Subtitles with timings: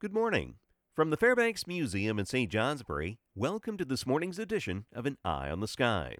[0.00, 0.54] Good morning.
[0.94, 2.48] From the Fairbanks Museum in St.
[2.48, 6.14] Johnsbury, welcome to this morning's edition of An Eye on the Sky.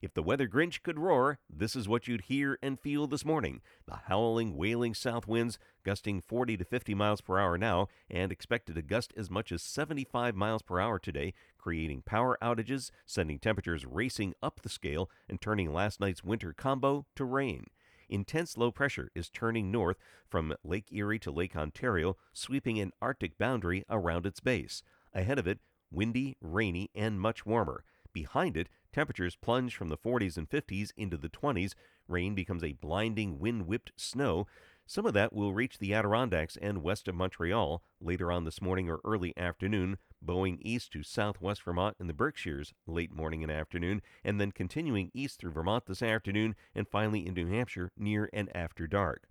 [0.00, 3.60] If the weather Grinch could roar, this is what you'd hear and feel this morning.
[3.88, 8.76] The howling, wailing south winds gusting 40 to 50 miles per hour now and expected
[8.76, 13.84] to gust as much as 75 miles per hour today, creating power outages, sending temperatures
[13.84, 17.66] racing up the scale, and turning last night's winter combo to rain.
[18.12, 19.96] Intense low pressure is turning north
[20.28, 24.82] from Lake Erie to Lake Ontario, sweeping an Arctic boundary around its base.
[25.14, 27.84] Ahead of it, windy, rainy, and much warmer.
[28.12, 31.72] Behind it, temperatures plunge from the 40s and 50s into the 20s.
[32.06, 34.46] Rain becomes a blinding, wind whipped snow.
[34.86, 38.90] Some of that will reach the Adirondacks and west of Montreal later on this morning
[38.90, 44.02] or early afternoon, bowing east to southwest Vermont and the Berkshires late morning and afternoon,
[44.24, 48.54] and then continuing east through Vermont this afternoon and finally into New Hampshire near and
[48.54, 49.28] after dark.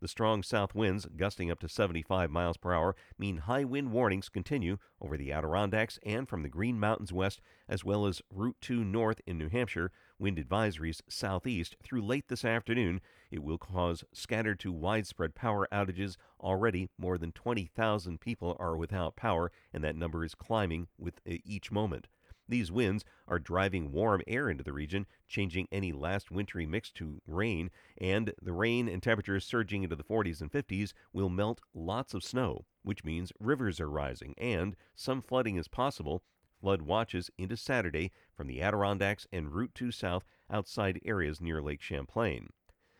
[0.00, 4.30] The strong south winds, gusting up to 75 miles per hour, mean high wind warnings
[4.30, 8.82] continue over the Adirondacks and from the Green Mountains west, as well as Route 2
[8.82, 9.92] north in New Hampshire.
[10.20, 13.00] Wind advisories southeast through late this afternoon.
[13.30, 16.18] It will cause scattered to widespread power outages.
[16.38, 21.36] Already, more than 20,000 people are without power, and that number is climbing with uh,
[21.42, 22.06] each moment.
[22.46, 27.22] These winds are driving warm air into the region, changing any last wintry mix to
[27.26, 32.12] rain, and the rain and temperatures surging into the 40s and 50s will melt lots
[32.12, 36.22] of snow, which means rivers are rising and some flooding is possible.
[36.60, 41.80] Flood watches into Saturday from the Adirondacks and Route 2 south outside areas near Lake
[41.80, 42.50] Champlain.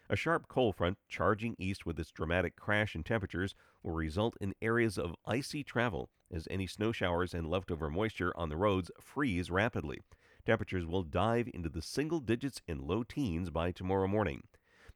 [0.08, 4.54] A sharp cold front charging east with its dramatic crash in temperatures will result in
[4.62, 9.50] areas of icy travel as any snow showers and leftover moisture on the roads freeze
[9.50, 10.00] rapidly.
[10.46, 14.42] Temperatures will dive into the single digits and low teens by tomorrow morning.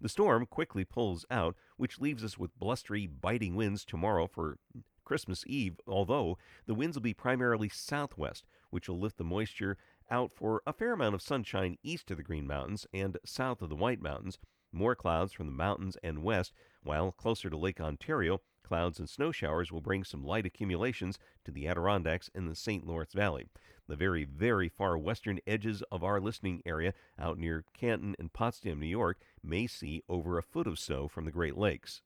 [0.01, 4.57] The storm quickly pulls out, which leaves us with blustery, biting winds tomorrow for
[5.05, 9.77] Christmas Eve, although the winds will be primarily southwest, which will lift the moisture
[10.11, 13.69] out for a fair amount of sunshine east of the Green Mountains and south of
[13.69, 14.39] the White Mountains.
[14.73, 16.53] More clouds from the mountains and west,
[16.83, 21.53] while closer to Lake Ontario, clouds and snow showers will bring some light accumulations to
[21.53, 22.87] the Adirondacks and the St.
[22.87, 23.47] Lawrence Valley.
[23.87, 28.81] The very, very far western edges of our listening area, out near Canton and Potsdam,
[28.81, 32.01] New York, may see over a foot of snow from the Great Lakes.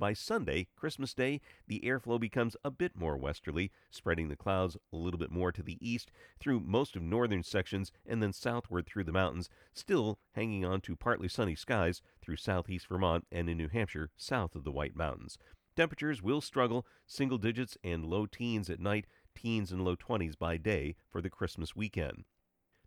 [0.00, 4.96] By Sunday, Christmas Day, the airflow becomes a bit more westerly, spreading the clouds a
[4.96, 9.02] little bit more to the east through most of northern sections and then southward through
[9.02, 13.66] the mountains, still hanging on to partly sunny skies through southeast Vermont and in New
[13.66, 15.36] Hampshire south of the White Mountains.
[15.74, 19.04] Temperatures will struggle single digits and low teens at night,
[19.34, 22.24] teens and low 20s by day for the Christmas weekend.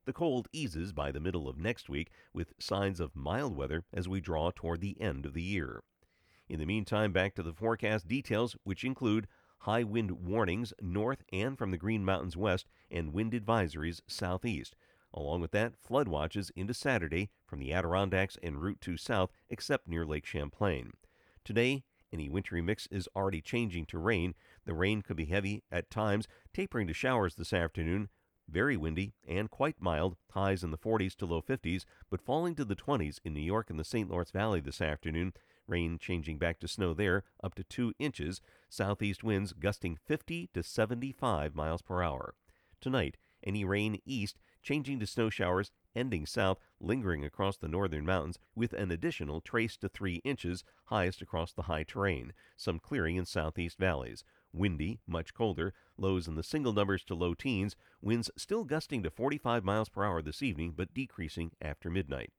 [0.05, 4.07] The cold eases by the middle of next week with signs of mild weather as
[4.07, 5.83] we draw toward the end of the year.
[6.51, 9.29] In the meantime, back to the forecast details, which include
[9.59, 14.75] high wind warnings north and from the Green Mountains west, and wind advisories southeast.
[15.13, 19.87] Along with that, flood watches into Saturday from the Adirondacks and Route 2 south, except
[19.87, 20.91] near Lake Champlain.
[21.45, 24.35] Today, any wintry mix is already changing to rain.
[24.65, 28.09] The rain could be heavy at times, tapering to showers this afternoon.
[28.49, 32.65] Very windy and quite mild, highs in the 40s to low 50s, but falling to
[32.65, 34.09] the 20s in New York and the St.
[34.09, 35.31] Lawrence Valley this afternoon.
[35.71, 38.41] Rain changing back to snow there, up to 2 inches.
[38.67, 42.35] Southeast winds gusting 50 to 75 miles per hour.
[42.81, 48.37] Tonight, any rain east changing to snow showers, ending south, lingering across the northern mountains
[48.53, 53.25] with an additional trace to 3 inches, highest across the high terrain, some clearing in
[53.25, 54.25] southeast valleys.
[54.51, 59.09] Windy, much colder, lows in the single numbers to low teens, winds still gusting to
[59.09, 62.33] 45 miles per hour this evening but decreasing after midnight.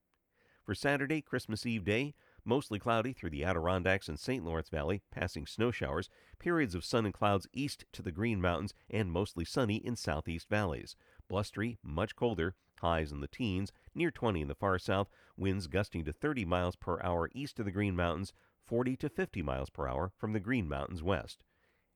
[0.63, 2.15] For Saturday, Christmas Eve day,
[2.45, 4.45] mostly cloudy through the Adirondacks and St.
[4.45, 6.09] Lawrence Valley, passing snow showers,
[6.39, 10.49] periods of sun and clouds east to the Green Mountains, and mostly sunny in southeast
[10.49, 10.97] valleys.
[11.29, 16.05] Blustery, much colder, highs in the teens, near 20 in the far south, winds gusting
[16.05, 18.33] to 30 miles per hour east of the Green Mountains,
[18.65, 21.45] 40 to 50 miles per hour from the Green Mountains west.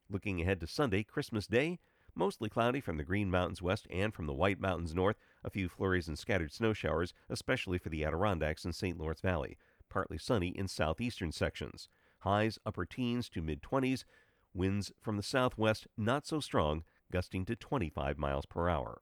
[0.09, 1.81] Looking ahead to Sunday, Christmas Day,
[2.15, 5.69] mostly cloudy from the Green Mountains west and from the White Mountains north, a few
[5.69, 8.99] flurries and scattered snow showers, especially for the Adirondacks and St.
[8.99, 9.59] Lawrence Valley.
[9.97, 11.89] Partly sunny in southeastern sections.
[12.19, 14.05] Highs upper teens to mid 20s.
[14.53, 19.01] Winds from the southwest not so strong, gusting to 25 miles per hour.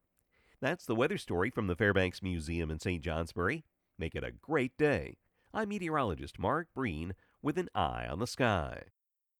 [0.60, 3.02] That's the weather story from the Fairbanks Museum in St.
[3.02, 3.64] Johnsbury.
[3.98, 5.16] Make it a great day.
[5.52, 8.84] I'm meteorologist Mark Breen with an eye on the sky.